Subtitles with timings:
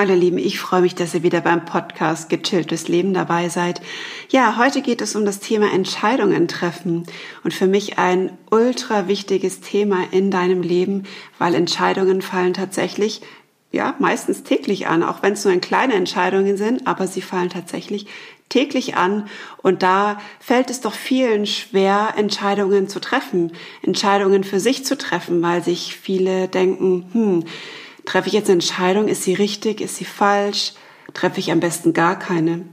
[0.00, 3.82] Hallo Lieben, ich freue mich, dass ihr wieder beim Podcast Gechilltes Leben dabei seid.
[4.28, 7.02] Ja, heute geht es um das Thema Entscheidungen treffen
[7.42, 11.02] und für mich ein ultra wichtiges Thema in deinem Leben,
[11.40, 13.22] weil Entscheidungen fallen tatsächlich
[13.72, 18.06] ja, meistens täglich an, auch wenn es nur kleine Entscheidungen sind, aber sie fallen tatsächlich
[18.48, 19.28] täglich an
[19.62, 23.50] und da fällt es doch vielen schwer, Entscheidungen zu treffen,
[23.82, 27.44] Entscheidungen für sich zu treffen, weil sich viele denken, hm,
[28.08, 29.06] Treffe ich jetzt eine Entscheidung?
[29.06, 29.82] Ist sie richtig?
[29.82, 30.72] Ist sie falsch?
[31.12, 32.64] Treffe ich am besten gar keine?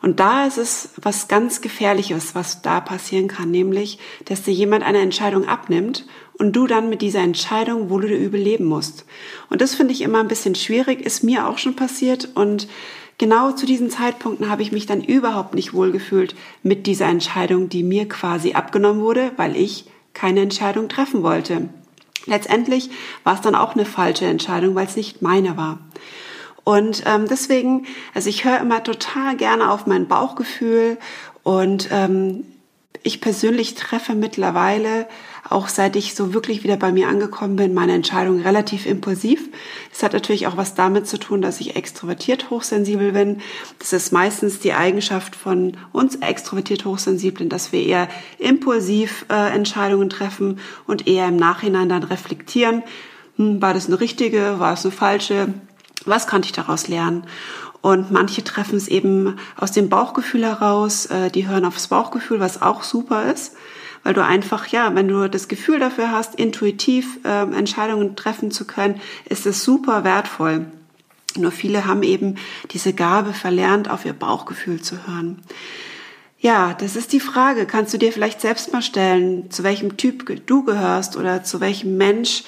[0.00, 4.84] Und da ist es was ganz Gefährliches, was da passieren kann, nämlich, dass dir jemand
[4.84, 9.06] eine Entscheidung abnimmt und du dann mit dieser Entscheidung wohl oder übel leben musst.
[9.48, 12.68] Und das finde ich immer ein bisschen schwierig, ist mir auch schon passiert und
[13.18, 17.82] genau zu diesen Zeitpunkten habe ich mich dann überhaupt nicht wohlgefühlt mit dieser Entscheidung, die
[17.82, 21.68] mir quasi abgenommen wurde, weil ich keine Entscheidung treffen wollte.
[22.26, 22.90] Letztendlich
[23.24, 25.78] war es dann auch eine falsche Entscheidung, weil es nicht meine war.
[26.64, 30.98] Und ähm, deswegen, also ich höre immer total gerne auf mein Bauchgefühl
[31.42, 32.44] und ähm,
[33.02, 35.06] ich persönlich treffe mittlerweile,
[35.48, 39.48] auch seit ich so wirklich wieder bei mir angekommen bin, meine Entscheidung relativ impulsiv.
[39.90, 43.40] Das hat natürlich auch was damit zu tun, dass ich extrovertiert hochsensibel bin.
[43.78, 50.10] Das ist meistens die Eigenschaft von uns extrovertiert hochsensiblen, dass wir eher impulsiv äh, Entscheidungen
[50.10, 52.82] treffen und eher im Nachhinein dann reflektieren.
[53.36, 54.60] Hm, war das eine richtige?
[54.60, 55.54] War es eine falsche?
[56.04, 57.24] Was konnte ich daraus lernen?
[57.82, 62.60] Und manche treffen es eben aus dem Bauchgefühl heraus, äh, die hören aufs Bauchgefühl, was
[62.60, 63.54] auch super ist,
[64.02, 68.66] weil du einfach, ja, wenn du das Gefühl dafür hast, intuitiv äh, Entscheidungen treffen zu
[68.66, 70.66] können, ist es super wertvoll.
[71.36, 72.36] Nur viele haben eben
[72.72, 75.42] diese Gabe verlernt, auf ihr Bauchgefühl zu hören.
[76.38, 77.66] Ja, das ist die Frage.
[77.66, 81.96] Kannst du dir vielleicht selbst mal stellen, zu welchem Typ du gehörst oder zu welchem
[81.98, 82.44] Mensch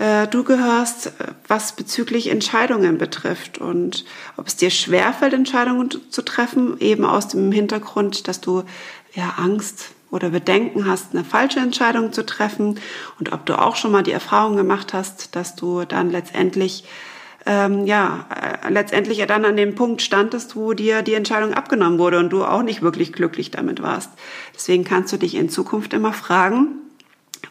[0.00, 1.10] äh, du gehörst, äh,
[1.46, 4.06] was bezüglich Entscheidungen betrifft und
[4.38, 8.64] ob es dir schwerfällt, Entscheidungen zu treffen, eben aus dem Hintergrund, dass du
[9.12, 12.80] ja Angst oder Bedenken hast, eine falsche Entscheidung zu treffen
[13.18, 16.84] und ob du auch schon mal die Erfahrung gemacht hast, dass du dann letztendlich
[17.44, 18.26] ähm, ja,
[18.64, 22.44] äh, letztendlich dann an dem Punkt standest, wo dir die Entscheidung abgenommen wurde und du
[22.44, 24.10] auch nicht wirklich glücklich damit warst.
[24.54, 26.68] Deswegen kannst du dich in Zukunft immer fragen,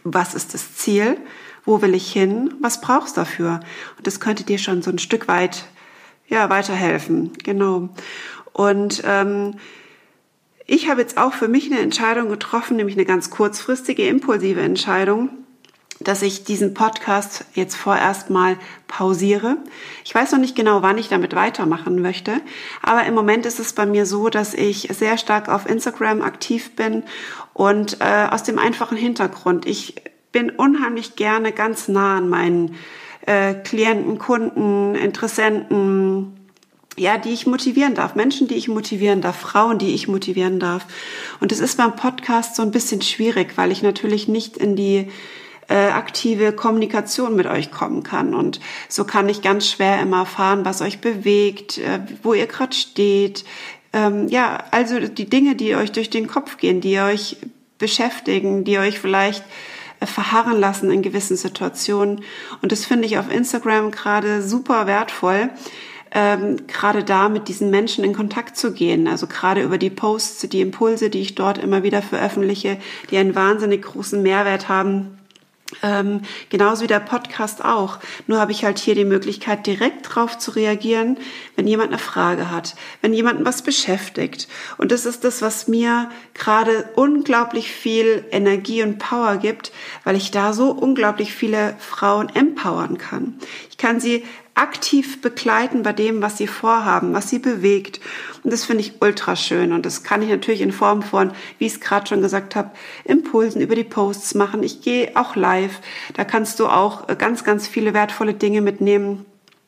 [0.04, 1.18] was ist das Ziel?
[1.66, 2.54] Wo will ich hin?
[2.62, 3.60] Was brauchst du dafür?
[3.98, 5.66] Und das könnte dir schon so ein Stück weit
[6.28, 7.34] ja, weiterhelfen.
[7.44, 7.90] Genau.
[8.54, 9.56] Und ähm,
[10.66, 15.30] ich habe jetzt auch für mich eine Entscheidung getroffen, nämlich eine ganz kurzfristige, impulsive Entscheidung,
[16.00, 19.58] dass ich diesen Podcast jetzt vorerst mal pausiere.
[20.06, 22.40] Ich weiß noch nicht genau, wann ich damit weitermachen möchte,
[22.84, 26.76] aber im Moment ist es bei mir so, dass ich sehr stark auf Instagram aktiv
[26.76, 27.04] bin
[27.54, 29.66] und äh, aus dem einfachen Hintergrund.
[29.66, 29.96] Ich
[30.32, 32.76] bin unheimlich gerne ganz nah an meinen
[33.26, 36.36] äh, Klienten, Kunden, Interessenten,
[36.98, 40.86] ja, die ich motivieren darf, Menschen, die ich motivieren darf, Frauen, die ich motivieren darf.
[41.40, 45.08] Und es ist beim Podcast so ein bisschen schwierig, weil ich natürlich nicht in die
[45.70, 48.34] äh, aktive Kommunikation mit euch kommen kann.
[48.34, 48.60] Und
[48.90, 53.46] so kann ich ganz schwer immer erfahren, was euch bewegt, äh, wo ihr gerade steht.
[53.94, 57.38] Ähm, ja, also die Dinge, die euch durch den Kopf gehen, die euch
[57.78, 59.44] beschäftigen, die euch vielleicht
[60.06, 62.22] verharren lassen in gewissen Situationen.
[62.62, 65.50] Und das finde ich auf Instagram gerade super wertvoll.
[66.12, 69.08] Ähm, gerade da mit diesen Menschen in Kontakt zu gehen.
[69.08, 72.78] Also gerade über die Posts, die Impulse, die ich dort immer wieder veröffentliche,
[73.12, 75.19] die einen wahnsinnig großen Mehrwert haben
[75.84, 78.00] ähm, genauso wie der Podcast auch.
[78.28, 81.18] Nur habe ich halt hier die Möglichkeit, direkt drauf zu reagieren,
[81.56, 84.48] wenn jemand eine Frage hat, wenn jemanden was beschäftigt.
[84.78, 89.72] Und das ist das, was mir gerade unglaublich viel Energie und Power gibt,
[90.04, 93.38] weil ich da so unglaublich viele Frauen empowern kann.
[93.70, 94.24] Ich kann sie
[94.60, 98.00] aktiv begleiten bei dem, was sie vorhaben, was sie bewegt.
[98.44, 99.72] Und das finde ich ultra schön.
[99.72, 102.72] Und das kann ich natürlich in Form von, wie ich es gerade schon gesagt habe,
[103.06, 104.62] Impulsen über die Posts machen.
[104.64, 105.80] Ich gehe auch live.
[106.14, 109.26] Da kannst du auch ganz, ganz viele wertvolle Dinge mitnehmen.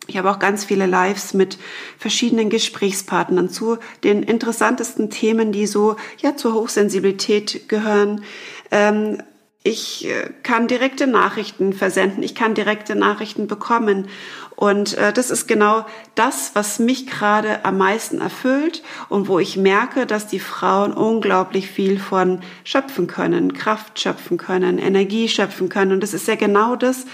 [0.07, 1.57] Ich habe auch ganz viele Lives mit
[1.98, 8.24] verschiedenen Gesprächspartnern zu den interessantesten Themen, die so ja zur Hochsensibilität gehören.
[8.71, 9.21] Ähm,
[9.63, 14.08] ich äh, kann direkte Nachrichten versenden, ich kann direkte Nachrichten bekommen.
[14.56, 15.86] Und äh, das ist genau
[16.16, 21.68] das, was mich gerade am meisten erfüllt und wo ich merke, dass die Frauen unglaublich
[21.68, 25.92] viel von schöpfen können, Kraft schöpfen können, Energie schöpfen können.
[25.92, 27.06] Und das ist ja genau das,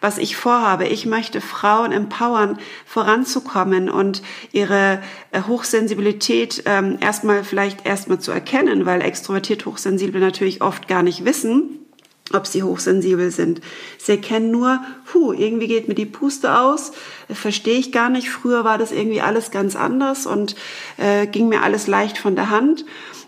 [0.00, 0.88] was ich vorhabe.
[0.88, 5.00] Ich möchte Frauen empowern, voranzukommen und ihre
[5.30, 11.24] äh, Hochsensibilität ähm, erstmal vielleicht erstmal zu erkennen, weil extrovertiert Hochsensible natürlich oft gar nicht
[11.24, 11.81] wissen,
[12.32, 13.60] ob sie hochsensibel sind.
[13.98, 16.92] Sie erkennen nur, puh, irgendwie geht mir die Puste aus,
[17.30, 18.30] verstehe ich gar nicht.
[18.30, 20.56] Früher war das irgendwie alles ganz anders und
[20.98, 22.84] äh, ging mir alles leicht von der Hand.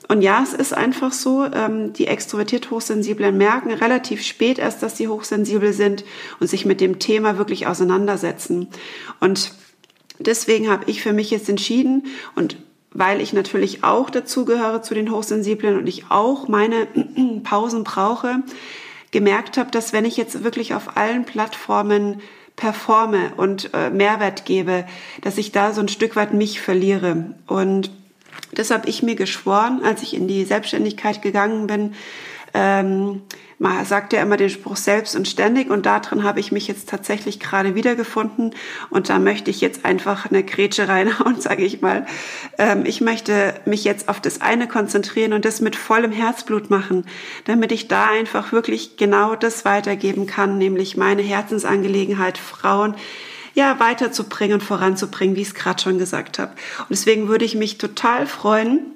[0.09, 4.99] Und ja, es ist einfach so, ähm, die extrovertiert Hochsensiblen merken relativ spät erst, dass
[4.99, 6.05] sie hochsensibel sind
[6.41, 8.69] und sich mit dem Thema wirklich auseinandersetzen.
[9.21, 9.53] Und
[10.19, 12.05] deswegen habe ich für mich jetzt entschieden
[12.35, 12.59] und
[12.95, 16.87] weil ich natürlich auch dazugehöre zu den Hochsensiblen und ich auch meine
[17.43, 18.43] Pausen brauche,
[19.15, 22.21] gemerkt habe, dass wenn ich jetzt wirklich auf allen Plattformen
[22.57, 24.87] performe und äh, Mehrwert gebe,
[25.23, 27.35] dass ich da so ein Stück weit mich verliere.
[27.47, 27.91] Und
[28.53, 31.95] das habe ich mir geschworen, als ich in die Selbstständigkeit gegangen bin,
[32.55, 33.23] ähm,
[33.59, 36.89] man sagt ja immer den Spruch selbst und ständig und darin habe ich mich jetzt
[36.89, 38.55] tatsächlich gerade wiedergefunden
[38.91, 42.07] und da möchte ich jetzt einfach eine Grätsche reinhauen, sage ich mal.
[42.59, 47.07] Ähm, ich möchte mich jetzt auf das eine konzentrieren und das mit vollem Herzblut machen,
[47.45, 52.95] damit ich da einfach wirklich genau das weitergeben kann, nämlich meine Herzensangelegenheit Frauen
[53.55, 56.53] ja weiterzubringen und voranzubringen, wie ich es gerade schon gesagt habe.
[56.81, 58.94] Und deswegen würde ich mich total freuen,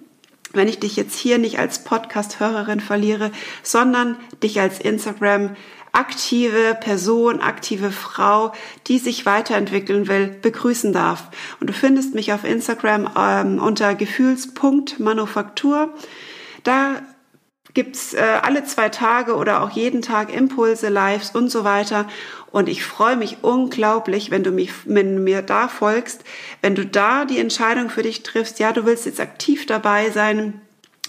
[0.52, 3.30] wenn ich dich jetzt hier nicht als Podcast-Hörerin verliere,
[3.62, 5.56] sondern dich als Instagram
[5.92, 8.52] aktive Person, aktive Frau,
[8.86, 11.24] die sich weiterentwickeln will, begrüßen darf.
[11.60, 15.92] Und du findest mich auf Instagram ähm, unter Gefühlsmanufaktur.
[16.62, 17.02] Da
[17.78, 22.08] gibt's äh, alle zwei Tage oder auch jeden Tag Impulse, Lives und so weiter.
[22.50, 26.24] Und ich freue mich unglaublich, wenn du mich, wenn mir da folgst,
[26.60, 30.60] wenn du da die Entscheidung für dich triffst, ja, du willst jetzt aktiv dabei sein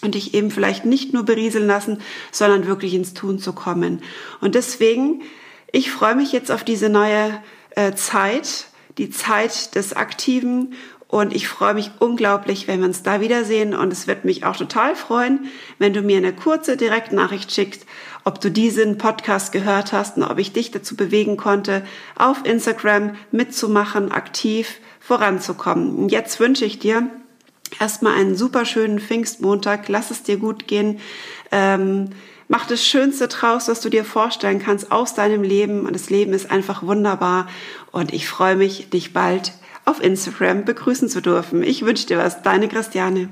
[0.03, 2.01] und dich eben vielleicht nicht nur berieseln lassen,
[2.31, 4.03] sondern wirklich ins Tun zu kommen.
[4.39, 5.23] Und deswegen,
[5.71, 7.41] ich freue mich jetzt auf diese neue
[7.71, 8.67] äh, Zeit,
[8.99, 10.75] die Zeit des Aktiven
[11.11, 13.73] und ich freue mich unglaublich, wenn wir uns da wiedersehen.
[13.73, 17.87] Und es wird mich auch total freuen, wenn du mir eine kurze Direktnachricht schickst,
[18.25, 21.83] ob du diesen Podcast gehört hast und ob ich dich dazu bewegen konnte,
[22.15, 25.95] auf Instagram mitzumachen, aktiv voranzukommen.
[25.95, 27.09] Und jetzt wünsche ich dir
[27.79, 29.89] erstmal einen super schönen Pfingstmontag.
[29.89, 30.99] Lass es dir gut gehen.
[31.51, 32.11] Ähm,
[32.47, 35.87] mach das Schönste draus, was du dir vorstellen kannst aus deinem Leben.
[35.87, 37.47] Und das Leben ist einfach wunderbar.
[37.91, 39.53] Und ich freue mich, dich bald
[39.85, 41.63] auf Instagram begrüßen zu dürfen.
[41.63, 43.29] Ich wünsche dir was, deine Christiane.